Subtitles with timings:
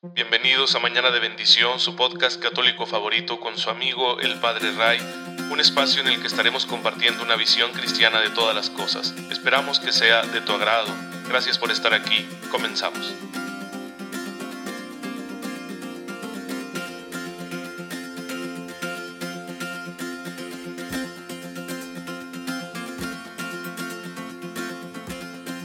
[0.00, 5.00] Bienvenidos a Mañana de Bendición, su podcast católico favorito con su amigo el Padre Ray,
[5.50, 9.12] un espacio en el que estaremos compartiendo una visión cristiana de todas las cosas.
[9.28, 10.94] Esperamos que sea de tu agrado.
[11.28, 12.28] Gracias por estar aquí.
[12.48, 13.12] Comenzamos.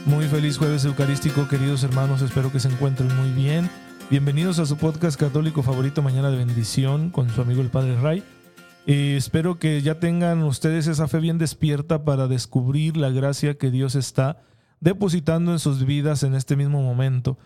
[0.04, 2.20] Muy feliz jueves eucarístico, queridos hermanos.
[2.20, 3.70] Espero que se encuentren muy bien.
[4.10, 8.22] Bienvenidos a su podcast católico favorito, Mañana de Bendición, con su amigo el Padre Ray.
[8.86, 13.70] Eh, espero que ya tengan ustedes esa fe bien despierta para descubrir la gracia que
[13.70, 14.42] Dios está
[14.80, 17.38] depositando en sus vidas en este mismo momento.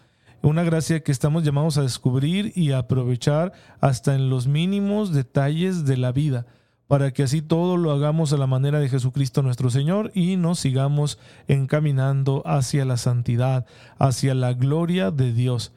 [0.43, 5.97] Una gracia que estamos llamados a descubrir y aprovechar hasta en los mínimos detalles de
[5.97, 6.47] la vida
[6.89, 10.59] para que así todo lo hagamos a la manera de Jesucristo nuestro Señor y nos
[10.59, 13.65] sigamos encaminando hacia la santidad,
[13.99, 15.73] hacia la gloria de Dios.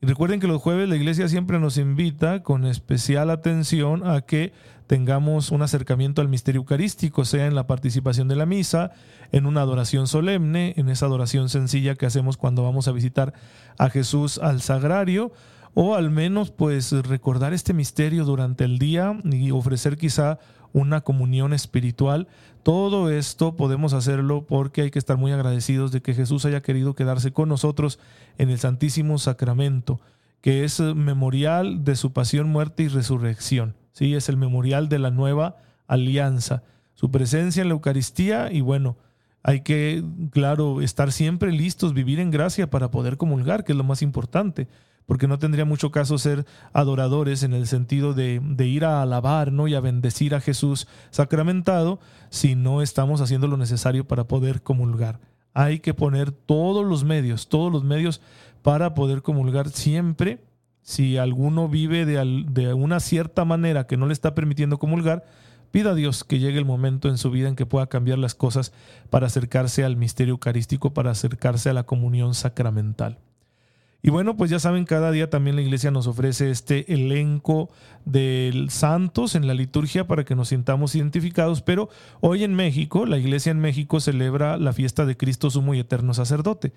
[0.00, 4.52] Y recuerden que los jueves la iglesia siempre nos invita con especial atención a que
[4.86, 8.92] tengamos un acercamiento al misterio eucarístico, sea en la participación de la misa,
[9.32, 13.32] en una adoración solemne, en esa adoración sencilla que hacemos cuando vamos a visitar
[13.78, 15.32] a Jesús al sagrario,
[15.72, 20.38] o al menos pues recordar este misterio durante el día y ofrecer quizá
[20.76, 22.28] una comunión espiritual.
[22.62, 26.94] Todo esto podemos hacerlo porque hay que estar muy agradecidos de que Jesús haya querido
[26.94, 27.98] quedarse con nosotros
[28.36, 30.00] en el Santísimo Sacramento,
[30.42, 33.74] que es memorial de su pasión, muerte y resurrección.
[33.92, 36.62] Sí, es el memorial de la nueva alianza.
[36.92, 38.98] Su presencia en la Eucaristía y bueno,
[39.42, 43.84] hay que, claro, estar siempre listos, vivir en gracia para poder comulgar, que es lo
[43.84, 44.68] más importante
[45.06, 49.68] porque no tendría mucho caso ser adoradores en el sentido de, ir a alabar ¿no?
[49.68, 55.20] y a bendecir a Jesús sacramentado si no estamos haciendo lo necesario para poder comulgar.
[55.54, 58.20] Hay que poner todos los medios, todos los medios
[58.62, 60.44] para poder comulgar siempre.
[60.82, 65.24] Si alguno vive de, de una cierta manera que no le está permitiendo comulgar,
[65.70, 68.34] pida a Dios que llegue el momento en su vida en que pueda cambiar las
[68.34, 68.72] cosas
[69.08, 73.18] para acercarse al misterio eucarístico, para acercarse a la comunión sacramental.
[74.02, 77.70] Y bueno, pues ya saben, cada día también la iglesia nos ofrece este elenco
[78.04, 81.88] de santos en la liturgia para que nos sintamos identificados, pero
[82.20, 86.14] hoy en México, la iglesia en México celebra la fiesta de Cristo Sumo y Eterno
[86.14, 86.72] Sacerdote.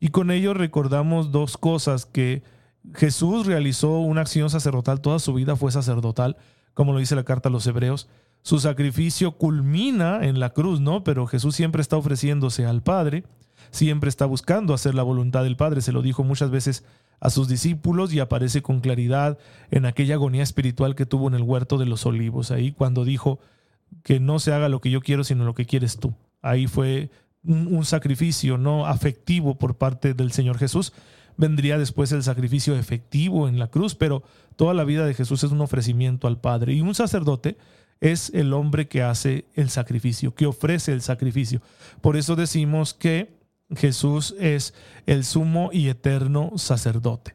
[0.00, 2.42] Y con ello recordamos dos cosas, que
[2.94, 6.36] Jesús realizó una acción sacerdotal, toda su vida fue sacerdotal,
[6.74, 8.08] como lo dice la carta a los hebreos.
[8.42, 11.04] Su sacrificio culmina en la cruz, ¿no?
[11.04, 13.22] Pero Jesús siempre está ofreciéndose al Padre
[13.72, 15.80] siempre está buscando hacer la voluntad del Padre.
[15.80, 16.84] Se lo dijo muchas veces
[17.18, 19.38] a sus discípulos y aparece con claridad
[19.70, 23.40] en aquella agonía espiritual que tuvo en el huerto de los olivos, ahí cuando dijo
[24.02, 26.14] que no se haga lo que yo quiero, sino lo que quieres tú.
[26.40, 27.10] Ahí fue
[27.44, 30.92] un, sacrificio no afectivo por parte del Señor Jesús.
[31.36, 34.22] Vendría después el sacrificio efectivo en la cruz, pero
[34.56, 36.74] toda la vida de Jesús es un ofrecimiento al Padre.
[36.74, 37.56] Y un sacerdote
[38.00, 41.62] es el hombre que hace el sacrificio, que ofrece el sacrificio.
[42.00, 43.41] Por eso decimos que
[43.76, 44.74] Jesús es
[45.06, 47.34] el sumo y eterno sacerdote.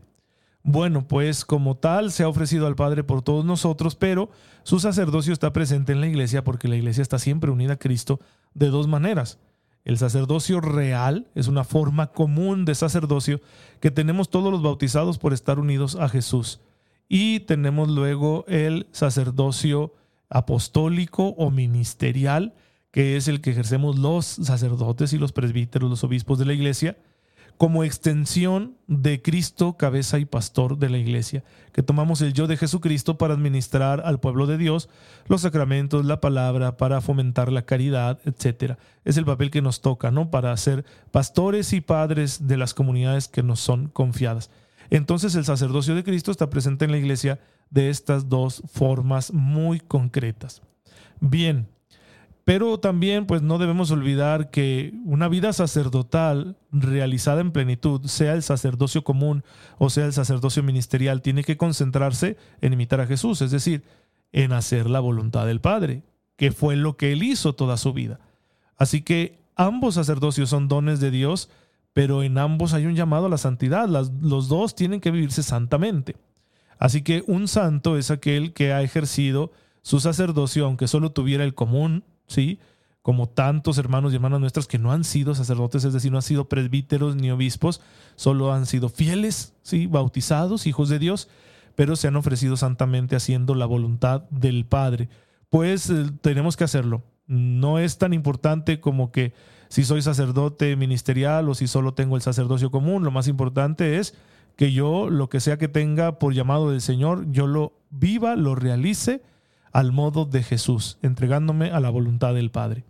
[0.63, 4.29] Bueno, pues como tal se ha ofrecido al Padre por todos nosotros, pero
[4.63, 8.19] su sacerdocio está presente en la iglesia porque la iglesia está siempre unida a Cristo
[8.53, 9.39] de dos maneras.
[9.85, 13.39] El sacerdocio real es una forma común de sacerdocio
[13.79, 16.59] que tenemos todos los bautizados por estar unidos a Jesús.
[17.07, 19.93] Y tenemos luego el sacerdocio
[20.29, 22.53] apostólico o ministerial,
[22.97, 26.97] que es el que ejercemos los sacerdotes y los presbíteros, los obispos de la iglesia,
[27.55, 31.43] como extensión de Cristo, cabeza y pastor de la iglesia,
[31.73, 34.89] que tomamos el yo de Jesucristo para administrar al pueblo de Dios
[35.27, 38.79] los sacramentos, la palabra, para fomentar la caridad, etc.
[39.05, 40.31] Es el papel que nos toca, ¿no?
[40.31, 44.49] Para ser pastores y padres de las comunidades que nos son confiadas.
[44.89, 49.81] Entonces el sacerdocio de Cristo está presente en la iglesia de estas dos formas muy
[49.81, 50.63] concretas.
[51.19, 51.67] Bien,
[52.47, 58.41] pero también pues no debemos olvidar que una vida sacerdotal realizada en plenitud, sea el
[58.41, 59.43] sacerdocio común
[59.79, 63.83] o sea el sacerdocio ministerial, tiene que concentrarse en imitar a Jesús, es decir,
[64.31, 66.03] en hacer la voluntad del Padre,
[66.37, 68.21] que fue lo que él hizo toda su vida.
[68.77, 71.49] Así que ambos sacerdocios son dones de Dios,
[71.91, 76.15] pero en ambos hay un llamado a la santidad, los dos tienen que vivirse santamente.
[76.79, 79.51] Así que un santo es aquel que ha ejercido
[79.81, 82.59] su sacerdocio, aunque solo tuviera el común ¿sí?
[83.01, 86.23] Como tantos hermanos y hermanas nuestras que no han sido sacerdotes, es decir, no han
[86.23, 87.81] sido presbíteros ni obispos,
[88.15, 89.87] solo han sido fieles, ¿sí?
[89.87, 91.29] Bautizados, hijos de Dios,
[91.75, 95.09] pero se han ofrecido santamente haciendo la voluntad del Padre.
[95.49, 97.03] Pues eh, tenemos que hacerlo.
[97.27, 99.33] No es tan importante como que
[99.69, 104.15] si soy sacerdote ministerial o si solo tengo el sacerdocio común, lo más importante es
[104.55, 108.55] que yo, lo que sea que tenga por llamado del Señor, yo lo viva, lo
[108.55, 109.21] realice
[109.71, 112.85] al modo de Jesús, entregándome a la voluntad del Padre.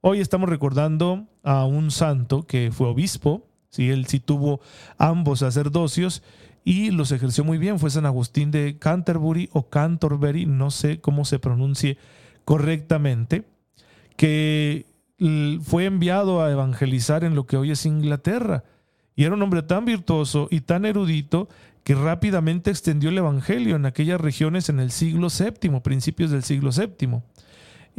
[0.00, 3.90] Hoy estamos recordando a un santo que fue obispo, ¿sí?
[3.90, 4.60] él sí tuvo
[4.96, 6.22] ambos sacerdocios
[6.64, 11.24] y los ejerció muy bien, fue San Agustín de Canterbury o Canterbury, no sé cómo
[11.24, 11.98] se pronuncie
[12.44, 13.44] correctamente,
[14.16, 14.86] que
[15.62, 18.64] fue enviado a evangelizar en lo que hoy es Inglaterra.
[19.16, 21.48] Y era un hombre tan virtuoso y tan erudito
[21.84, 26.70] que rápidamente extendió el Evangelio en aquellas regiones en el siglo VII, principios del siglo
[26.70, 27.20] VII.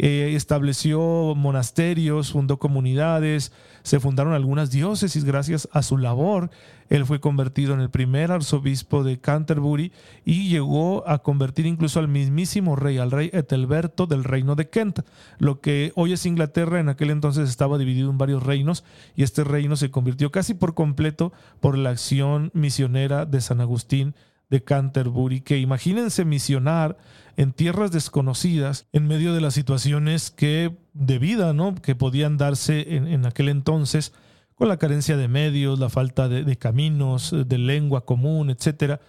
[0.01, 3.51] Eh, estableció monasterios, fundó comunidades,
[3.83, 6.49] se fundaron algunas diócesis gracias a su labor.
[6.87, 9.91] Él fue convertido en el primer arzobispo de Canterbury
[10.23, 15.01] y llegó a convertir incluso al mismísimo rey, al rey Ethelberto del reino de Kent.
[15.37, 18.85] Lo que hoy es Inglaterra, en aquel entonces estaba dividido en varios reinos
[19.17, 24.15] y este reino se convirtió casi por completo por la acción misionera de San Agustín
[24.49, 26.97] de Canterbury, que imagínense misionar
[27.37, 31.75] en tierras desconocidas en medio de las situaciones que de vida, ¿no?
[31.75, 34.11] que podían darse en, aquel entonces
[34.55, 38.99] con la carencia de medios, la falta de, caminos, de lengua común, etcétera,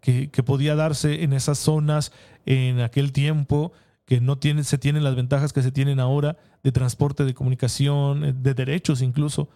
[0.00, 2.12] que, que, podía darse en esas zonas
[2.44, 3.72] en aquel tiempo
[4.04, 8.42] que no tienen, se tienen las ventajas que se tienen ahora de transporte, de comunicación,
[8.42, 9.48] de derechos incluso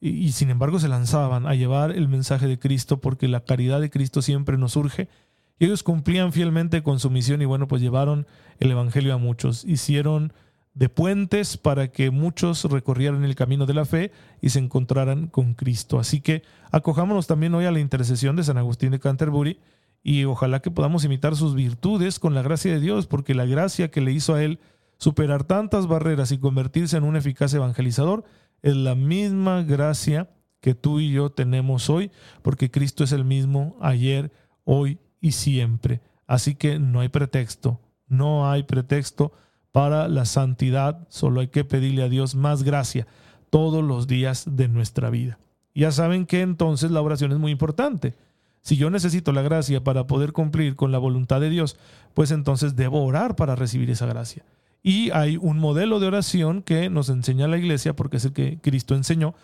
[0.00, 3.90] y, sin embargo se lanzaban a llevar el mensaje de Cristo porque la caridad de
[3.90, 5.08] Cristo siempre nos surge.
[5.58, 8.26] Y ellos cumplían fielmente con su misión y bueno, pues llevaron
[8.60, 9.64] el Evangelio a muchos.
[9.64, 10.32] Hicieron
[10.74, 14.12] de puentes para que muchos recorrieran el camino de la fe
[14.42, 15.98] y se encontraran con Cristo.
[15.98, 19.58] Así que acojámonos también hoy a la intercesión de San Agustín de Canterbury
[20.02, 23.90] y ojalá que podamos imitar sus virtudes con la gracia de Dios, porque la gracia
[23.90, 24.60] que le hizo a él
[24.98, 28.24] superar tantas barreras y convertirse en un eficaz evangelizador
[28.62, 30.30] es la misma gracia
[30.60, 32.10] que tú y yo tenemos hoy,
[32.42, 34.32] porque Cristo es el mismo ayer,
[34.64, 36.00] hoy y siempre.
[36.26, 39.32] Así que no hay pretexto, no hay pretexto
[39.72, 43.06] para la santidad, solo hay que pedirle a Dios más gracia
[43.50, 45.38] todos los días de nuestra vida.
[45.74, 48.14] Ya saben que entonces la oración es muy importante.
[48.62, 51.76] Si yo necesito la gracia para poder cumplir con la voluntad de Dios,
[52.14, 54.44] pues entonces debo orar para recibir esa gracia.
[54.82, 58.58] Y hay un modelo de oración que nos enseña la iglesia, porque es el que
[58.60, 59.34] Cristo enseñó,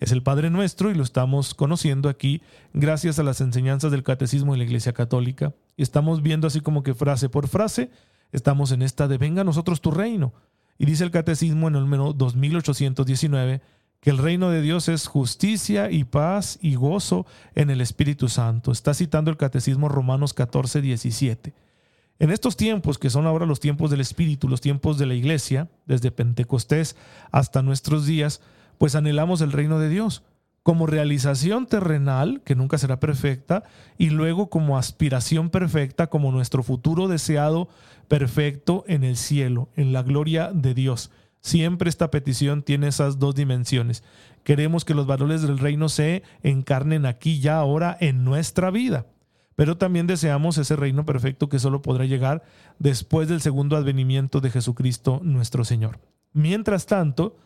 [0.00, 2.42] es el Padre Nuestro y lo estamos conociendo aquí
[2.72, 5.54] gracias a las enseñanzas del Catecismo de la Iglesia Católica.
[5.76, 7.90] Y estamos viendo así como que frase por frase,
[8.32, 10.32] estamos en esta de venga a nosotros tu reino.
[10.78, 13.60] Y dice el Catecismo en el número 2819
[14.00, 18.70] que el reino de Dios es justicia y paz y gozo en el Espíritu Santo.
[18.70, 21.52] Está citando el Catecismo Romanos 14, 17.
[22.20, 25.68] En estos tiempos, que son ahora los tiempos del Espíritu, los tiempos de la Iglesia,
[25.86, 26.96] desde Pentecostés
[27.30, 28.40] hasta nuestros días,
[28.76, 30.24] pues anhelamos el reino de Dios
[30.64, 33.62] como realización terrenal, que nunca será perfecta,
[33.96, 37.68] y luego como aspiración perfecta, como nuestro futuro deseado
[38.06, 41.10] perfecto en el cielo, en la gloria de Dios.
[41.40, 44.02] Siempre esta petición tiene esas dos dimensiones.
[44.44, 49.06] Queremos que los valores del reino se encarnen aquí ya ahora en nuestra vida
[49.58, 52.44] pero también deseamos ese reino perfecto que solo podrá llegar
[52.78, 55.98] después del segundo advenimiento de Jesucristo nuestro Señor.
[56.32, 57.38] Mientras tanto,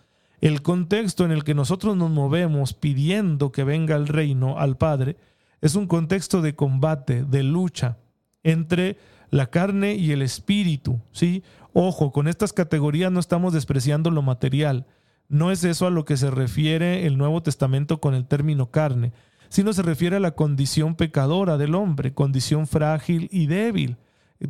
[0.43, 5.17] el contexto en el que nosotros nos movemos pidiendo que venga el reino al Padre
[5.63, 7.97] es un contexto de combate, de lucha
[8.43, 8.99] entre
[9.31, 11.43] la carne y el espíritu, ¿sí?
[11.73, 14.85] Ojo, con estas categorías no estamos despreciando lo material.
[15.31, 19.15] No es eso a lo que se refiere el Nuevo Testamento con el término carne
[19.53, 23.99] sino se refiere a la condición pecadora del hombre, condición frágil y débil,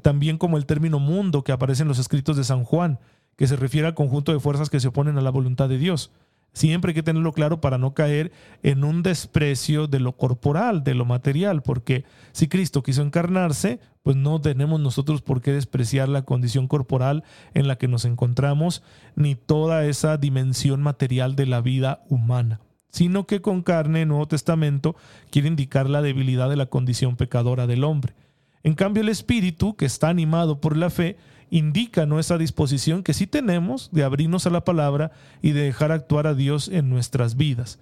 [0.01, 3.01] también como el término mundo que aparece en los escritos de San Juan,
[3.35, 6.13] que se refiere al conjunto de fuerzas que se oponen a la voluntad de Dios.
[6.53, 8.31] Siempre hay que tenerlo claro para no caer
[8.63, 14.15] en un desprecio de lo corporal, de lo material, porque si Cristo quiso encarnarse, pues
[14.15, 18.85] no tenemos nosotros por qué despreciar la condición corporal en la que nos encontramos,
[19.17, 22.61] ni toda esa dimensión material de la vida humana
[22.93, 24.95] sino que con carne, Nuevo Testamento,
[25.31, 28.15] quiere indicar la debilidad de la condición pecadora del hombre.
[28.63, 31.17] En cambio, el Espíritu, que está animado por la fe,
[31.51, 36.27] indica nuestra disposición que sí tenemos de abrirnos a la palabra y de dejar actuar
[36.27, 37.79] a Dios en nuestras vidas.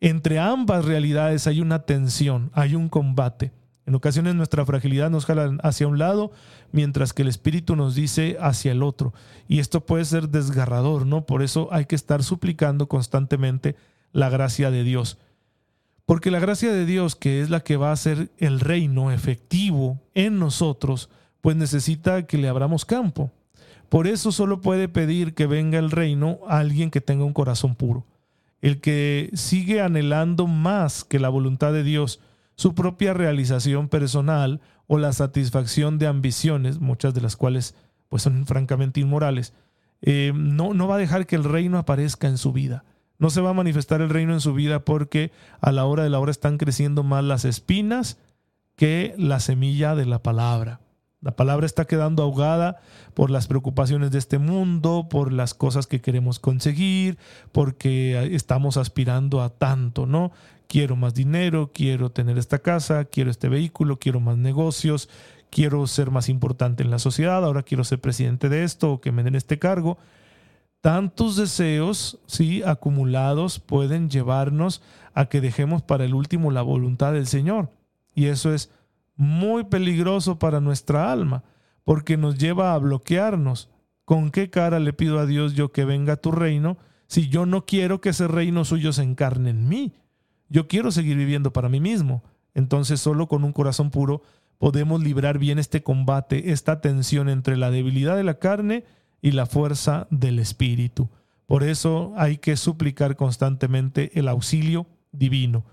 [0.00, 3.52] Entre ambas realidades hay una tensión, hay un combate.
[3.86, 6.32] En ocasiones nuestra fragilidad nos jala hacia un lado,
[6.70, 9.12] mientras que el Espíritu nos dice hacia el otro.
[9.48, 11.26] Y esto puede ser desgarrador, ¿no?
[11.26, 13.74] Por eso hay que estar suplicando constantemente
[14.12, 15.18] la gracia de Dios.
[16.06, 20.00] Porque la gracia de Dios, que es la que va a hacer el reino efectivo
[20.14, 21.08] en nosotros,
[21.40, 23.30] pues necesita que le abramos campo.
[23.88, 27.74] Por eso solo puede pedir que venga el reino a alguien que tenga un corazón
[27.74, 28.06] puro.
[28.60, 32.20] El que sigue anhelando más que la voluntad de Dios,
[32.56, 37.74] su propia realización personal o la satisfacción de ambiciones, muchas de las cuales
[38.08, 39.54] pues son francamente inmorales,
[40.02, 42.84] eh, no, no va a dejar que el reino aparezca en su vida.
[43.20, 46.10] No se va a manifestar el reino en su vida porque a la hora de
[46.10, 48.18] la hora están creciendo más las espinas
[48.76, 50.80] que la semilla de la palabra.
[51.20, 52.80] La palabra está quedando ahogada
[53.12, 57.18] por las preocupaciones de este mundo, por las cosas que queremos conseguir,
[57.52, 60.32] porque estamos aspirando a tanto, ¿no?
[60.66, 65.10] Quiero más dinero, quiero tener esta casa, quiero este vehículo, quiero más negocios,
[65.50, 69.12] quiero ser más importante en la sociedad, ahora quiero ser presidente de esto o que
[69.12, 69.98] me den este cargo.
[70.80, 74.82] Tantos deseos, sí, acumulados pueden llevarnos
[75.12, 77.70] a que dejemos para el último la voluntad del Señor.
[78.14, 78.70] Y eso es
[79.16, 81.44] muy peligroso para nuestra alma,
[81.84, 83.68] porque nos lleva a bloquearnos.
[84.06, 87.44] ¿Con qué cara le pido a Dios yo que venga a tu reino si yo
[87.44, 89.92] no quiero que ese reino suyo se encarne en mí?
[90.48, 92.24] Yo quiero seguir viviendo para mí mismo.
[92.54, 94.22] Entonces solo con un corazón puro
[94.58, 98.88] podemos librar bien este combate, esta tensión entre la debilidad de la carne y
[99.22, 101.08] la fuerza del espíritu.
[101.46, 105.64] Por eso hay que suplicar constantemente el auxilio divino.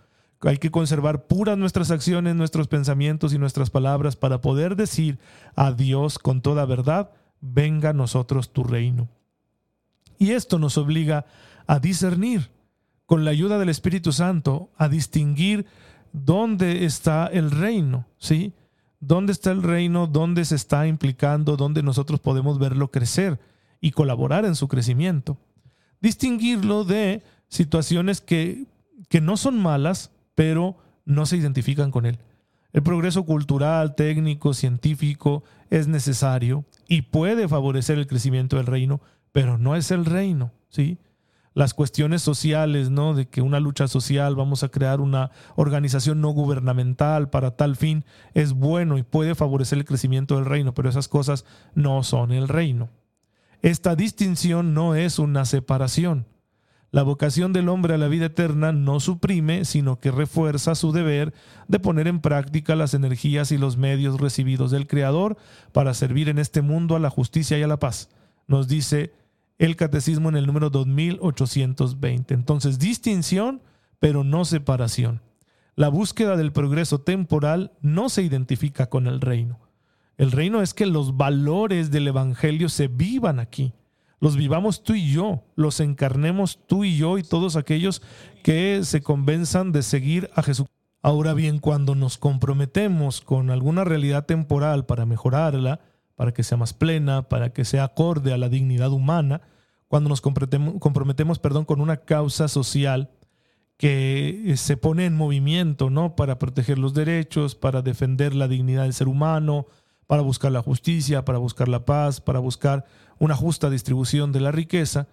[0.41, 5.19] Hay que conservar puras nuestras acciones, nuestros pensamientos y nuestras palabras para poder decir
[5.55, 7.11] a Dios con toda verdad,
[7.41, 9.07] venga a nosotros tu reino.
[10.19, 11.25] Y esto nos obliga
[11.67, 12.49] a discernir,
[13.05, 15.65] con la ayuda del Espíritu Santo, a distinguir
[16.11, 18.53] dónde está el reino, ¿sí?
[18.99, 20.07] ¿Dónde está el reino?
[20.07, 21.57] ¿Dónde se está implicando?
[21.57, 23.39] ¿Dónde nosotros podemos verlo crecer
[23.79, 25.37] y colaborar en su crecimiento?
[26.01, 28.65] Distinguirlo de situaciones que,
[29.09, 32.19] que no son malas, pero no se identifican con él.
[32.73, 39.01] El progreso cultural, técnico, científico es necesario y puede favorecer el crecimiento del reino,
[39.31, 40.97] pero no es el reino, ¿sí?
[41.57, 43.15] Las cuestiones sociales, ¿no?
[43.15, 48.05] De que una lucha social, vamos a crear una organización no gubernamental para tal fin,
[48.35, 52.47] es bueno y puede favorecer el crecimiento del reino, pero esas cosas no son el
[52.47, 52.89] reino.
[53.63, 56.27] Esta distinción no es una separación.
[56.91, 61.33] La vocación del hombre a la vida eterna no suprime, sino que refuerza su deber
[61.67, 65.37] de poner en práctica las energías y los medios recibidos del Creador
[65.71, 68.09] para servir en este mundo a la justicia y a la paz.
[68.45, 69.11] Nos dice
[69.57, 72.33] el catecismo en el número 2820.
[72.33, 73.61] Entonces, distinción,
[73.99, 75.21] pero no separación.
[75.75, 79.59] La búsqueda del progreso temporal no se identifica con el reino.
[80.17, 83.73] El reino es que los valores del Evangelio se vivan aquí
[84.19, 88.01] los vivamos tú y yo, los encarnemos tú y yo y todos aquellos
[88.43, 90.67] que se convenzan de seguir a Jesús.
[91.03, 95.81] Ahora bien, cuando nos comprometemos con alguna realidad temporal para mejorarla,
[96.17, 99.41] para que sea más plena, para que sea acorde a la dignidad humana,
[99.87, 103.11] cuando nos comprometemos, perdón, con una causa social
[103.77, 106.15] que se pone en movimiento, ¿no?
[106.15, 109.67] Para proteger los derechos, para defender la dignidad del ser humano,
[110.07, 112.85] para buscar la justicia, para buscar la paz, para buscar
[113.19, 115.07] una justa distribución de la riqueza,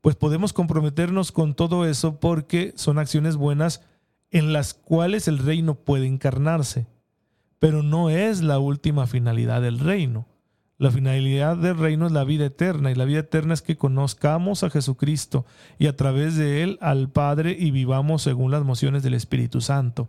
[0.00, 3.82] pues podemos comprometernos con todo eso porque son acciones buenas
[4.30, 6.86] en las cuales el reino puede encarnarse,
[7.58, 10.28] pero no es la última finalidad del reino.
[10.76, 14.64] La finalidad del reino es la vida eterna y la vida eterna es que conozcamos
[14.64, 15.46] a Jesucristo
[15.78, 20.08] y a través de él al Padre y vivamos según las mociones del Espíritu Santo.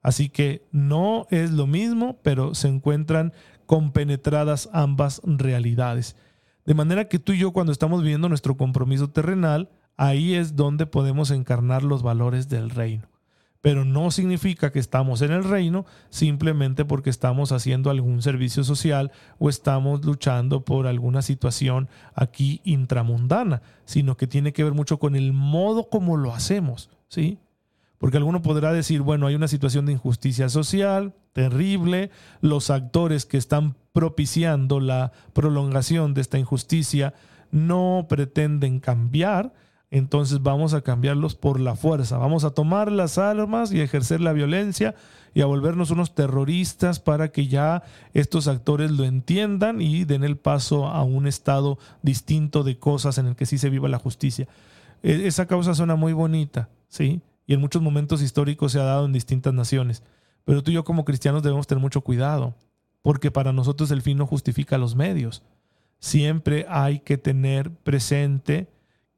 [0.00, 3.34] Así que no es lo mismo, pero se encuentran
[3.66, 6.16] compenetradas ambas realidades.
[6.64, 10.86] De manera que tú y yo cuando estamos viviendo nuestro compromiso terrenal, ahí es donde
[10.86, 13.08] podemos encarnar los valores del reino.
[13.60, 19.10] Pero no significa que estamos en el reino simplemente porque estamos haciendo algún servicio social
[19.38, 25.16] o estamos luchando por alguna situación aquí intramundana, sino que tiene que ver mucho con
[25.16, 27.38] el modo como lo hacemos, ¿sí?
[27.98, 32.10] Porque alguno podrá decir, bueno, hay una situación de injusticia social terrible,
[32.40, 37.14] los actores que están propiciando la prolongación de esta injusticia
[37.50, 39.52] no pretenden cambiar,
[39.90, 44.32] entonces vamos a cambiarlos por la fuerza, vamos a tomar las armas y ejercer la
[44.32, 44.94] violencia
[45.34, 50.36] y a volvernos unos terroristas para que ya estos actores lo entiendan y den el
[50.36, 54.46] paso a un estado distinto de cosas en el que sí se viva la justicia.
[55.02, 57.22] E, esa causa suena muy bonita, ¿sí?
[57.48, 60.02] y en muchos momentos históricos se ha dado en distintas naciones.
[60.44, 62.54] Pero tú y yo como cristianos debemos tener mucho cuidado,
[63.00, 65.42] porque para nosotros el fin no justifica los medios.
[65.98, 68.68] Siempre hay que tener presente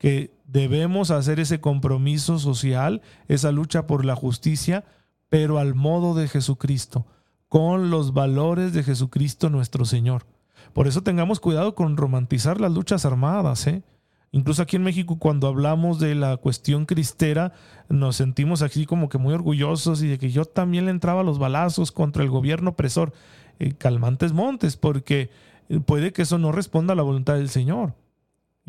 [0.00, 4.86] que debemos hacer ese compromiso social, esa lucha por la justicia,
[5.28, 7.06] pero al modo de Jesucristo,
[7.48, 10.24] con los valores de Jesucristo nuestro Señor.
[10.72, 13.66] Por eso tengamos cuidado con romantizar las luchas armadas.
[13.66, 13.82] ¿eh?
[14.32, 17.52] Incluso aquí en México, cuando hablamos de la cuestión cristera,
[17.90, 21.38] nos sentimos así como que muy orgullosos y de que yo también le entraba los
[21.38, 23.12] balazos contra el gobierno opresor.
[23.58, 25.28] Eh, calmantes montes, porque
[25.84, 27.92] puede que eso no responda a la voluntad del Señor.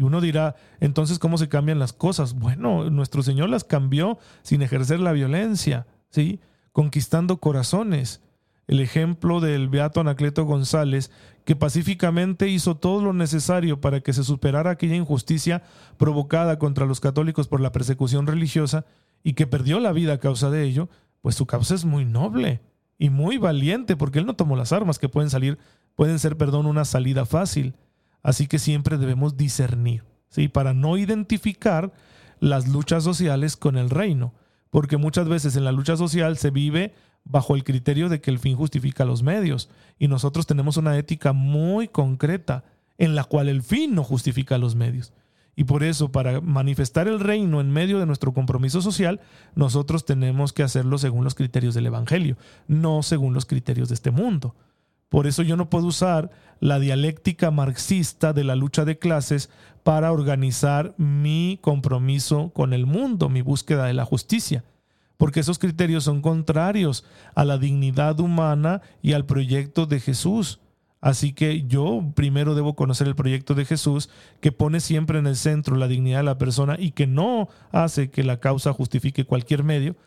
[0.02, 2.34] Y uno dirá, entonces, ¿cómo se cambian las cosas?
[2.34, 6.40] Bueno, nuestro Señor las cambió sin ejercer la violencia, ¿sí?
[6.72, 8.24] Conquistando corazones.
[8.66, 11.12] El ejemplo del Beato Anacleto González,
[11.46, 15.62] que pacíficamente hizo todo lo necesario para que se superara aquella injusticia
[15.98, 18.86] provocada contra los católicos por la persecución religiosa
[19.24, 20.90] y que perdió la vida a causa de ello,
[21.22, 22.60] pues su causa es muy noble
[22.98, 25.60] y muy valiente, porque él no tomó las armas que pueden salir,
[25.94, 27.76] pueden ser, perdón, una salida fácil.
[28.24, 30.48] Así que siempre debemos discernir, ¿sí?
[30.48, 31.92] Para no identificar
[32.40, 34.34] las luchas sociales con el reino,
[34.70, 38.40] porque muchas veces en la lucha social se vive bajo el criterio de que el
[38.40, 42.64] fin justifica los medios, y nosotros tenemos una ética muy concreta
[42.98, 45.14] en la cual el fin no justifica los medios.
[45.56, 49.20] Y por eso, para manifestar el reino en medio de nuestro compromiso social,
[49.54, 52.38] nosotros tenemos que hacerlo según los criterios del Evangelio,
[52.68, 54.56] no según los criterios de este mundo.
[55.12, 59.50] Por eso yo no puedo usar la dialéctica marxista de la lucha de clases
[59.84, 64.64] para organizar mi compromiso con el mundo, mi búsqueda de la justicia,
[65.18, 67.04] porque esos criterios son contrarios
[67.36, 70.62] a la dignidad humana y al proyecto de Jesús.
[71.02, 75.36] Así que yo primero debo conocer el proyecto de Jesús, que pone siempre en el
[75.36, 79.66] centro la dignidad de la persona y que no hace que la causa justifique cualquier
[79.66, 79.98] medio,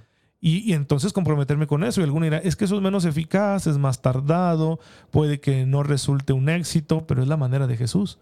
[0.47, 2.03] y, entonces comprometerme con eso.
[2.03, 4.79] Y alguno dirá, es que eso es menos eficaz, es más tardado,
[5.11, 8.19] puede que no resulte un éxito, pero es la manera de Jesús.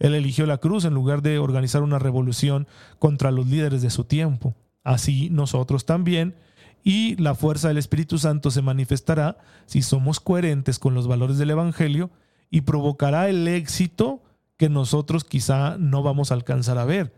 [0.00, 2.66] Él eligió la cruz en lugar de organizar una revolución
[2.98, 4.56] contra los líderes de su tiempo.
[4.82, 6.34] Así nosotros también.
[6.82, 11.50] Y la fuerza del Espíritu Santo se manifestará si somos coherentes con los valores del
[11.50, 12.10] Evangelio
[12.50, 14.24] y provocará el éxito
[14.56, 17.14] que nosotros quizá no vamos a alcanzar a ver,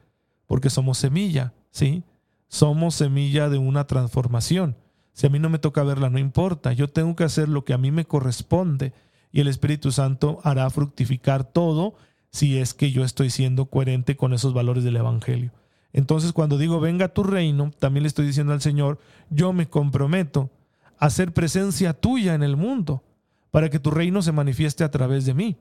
[0.47, 2.05] porque somos semilla, ¿sí?
[2.53, 4.77] Somos semilla de una transformación.
[5.15, 6.75] Si a mí no me toca verla, no importa.
[6.75, 8.93] Yo tengo que hacer lo que a mí me corresponde
[9.33, 11.95] y el Espíritu Santo hará fructificar todo
[12.31, 15.51] si es que yo estoy siendo coherente con esos valores del Evangelio.
[15.95, 18.99] Entonces cuando digo venga tu reino, también le estoy diciendo al Señor,
[19.31, 20.51] yo me comprometo
[20.99, 23.03] a ser presencia tuya en el mundo
[23.51, 25.57] para que tu reino se manifieste a través de mí.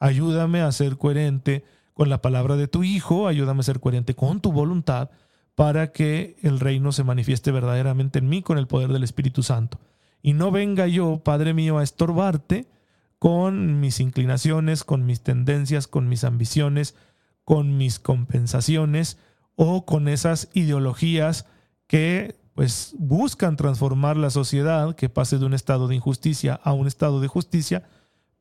[0.00, 4.40] Ayúdame a ser coherente con la palabra de tu Hijo, ayúdame a ser coherente con
[4.40, 5.10] tu voluntad
[5.56, 9.80] para que el reino se manifieste verdaderamente en mí con el poder del Espíritu Santo.
[10.22, 12.68] Y no venga yo, Padre mío, a estorbarte
[13.18, 16.94] con mis inclinaciones, con mis tendencias, con mis ambiciones,
[17.42, 19.16] con mis compensaciones
[19.54, 21.46] o con esas ideologías
[21.86, 26.86] que pues buscan transformar la sociedad, que pase de un estado de injusticia a un
[26.86, 27.82] estado de justicia,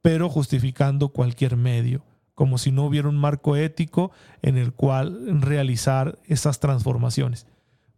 [0.01, 2.03] pero justificando cualquier medio
[2.35, 7.47] como si no hubiera un marco ético en el cual realizar esas transformaciones.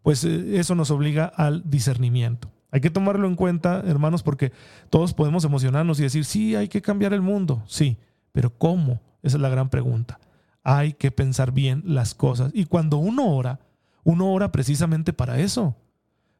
[0.04, 2.50] Pues eh, eso nos obliga al discernimiento.
[2.71, 4.52] Hay que tomarlo en cuenta, hermanos, porque
[4.89, 7.97] todos podemos emocionarnos y decir, sí, hay que cambiar el mundo, sí,
[8.32, 9.02] pero ¿cómo?
[9.23, 10.19] Esa es la gran pregunta.
[10.63, 12.52] Hay que pensar bien las cosas.
[12.54, 13.60] Y cuando uno ora,
[14.04, 15.76] uno ora precisamente para eso,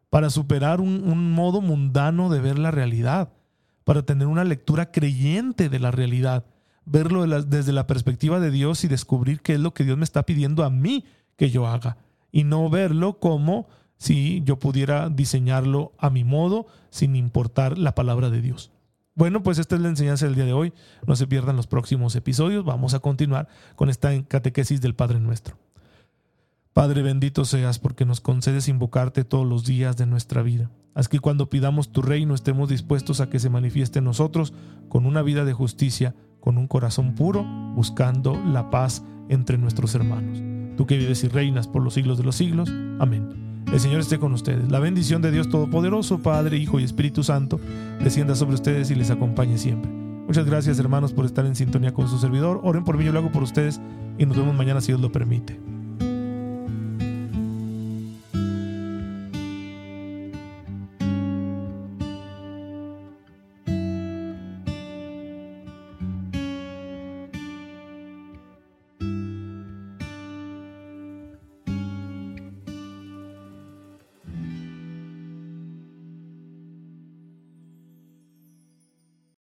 [0.10, 3.30] para superar un, un modo mundano de ver la realidad,
[3.84, 6.46] para tener una lectura creyente de la realidad
[6.88, 10.24] verlo desde la perspectiva de Dios y descubrir qué es lo que Dios me está
[10.24, 11.98] pidiendo a mí que yo haga.
[12.32, 18.30] Y no verlo como si yo pudiera diseñarlo a mi modo sin importar la palabra
[18.30, 18.72] de Dios.
[19.16, 20.74] Bueno, pues esta es la enseñanza del día de hoy.
[21.06, 22.64] No se pierdan los próximos episodios.
[22.64, 25.58] Vamos a continuar con esta catequesis del Padre Nuestro.
[26.74, 30.70] Padre bendito seas porque nos concedes invocarte todos los días de nuestra vida.
[30.94, 34.54] Haz que cuando pidamos tu reino estemos dispuestos a que se manifieste en nosotros
[34.88, 36.14] con una vida de justicia
[36.48, 37.44] con un corazón puro,
[37.76, 40.42] buscando la paz entre nuestros hermanos.
[40.78, 42.72] Tú que vives y reinas por los siglos de los siglos.
[43.00, 43.66] Amén.
[43.70, 44.72] El Señor esté con ustedes.
[44.72, 47.60] La bendición de Dios Todopoderoso, Padre, Hijo y Espíritu Santo,
[48.02, 49.92] descienda sobre ustedes y les acompañe siempre.
[49.92, 52.62] Muchas gracias hermanos por estar en sintonía con su servidor.
[52.64, 53.82] Oren por mí, yo lo hago por ustedes
[54.18, 55.60] y nos vemos mañana si Dios lo permite.